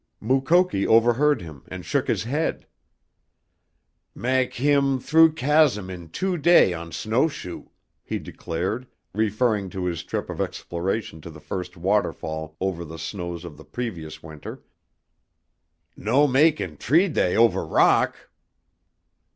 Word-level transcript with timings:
Mukoki 0.19 0.87
overheard 0.87 1.43
him 1.43 1.63
and 1.67 1.85
shook 1.85 2.07
his 2.07 2.23
head. 2.23 2.65
"Mak' 4.15 4.53
heem 4.55 4.99
through 4.99 5.33
chasm 5.33 5.91
in 5.91 6.09
two 6.09 6.39
day 6.39 6.73
on 6.73 6.91
snow 6.91 7.27
shoe," 7.27 7.69
he 8.03 8.17
declared, 8.17 8.87
referring 9.13 9.69
to 9.69 9.85
his 9.85 10.01
trip 10.03 10.27
of 10.31 10.41
exploration 10.41 11.21
to 11.21 11.29
the 11.29 11.39
first 11.39 11.77
waterfall 11.77 12.57
over 12.59 12.83
the 12.83 12.97
snows 12.97 13.45
of 13.45 13.57
the 13.57 13.63
previous 13.63 14.23
winter. 14.23 14.63
"No 15.95 16.25
mak' 16.27 16.59
in 16.59 16.77
t'ree 16.77 17.07
day 17.07 17.35
over 17.35 17.63
rock!" 17.63 18.17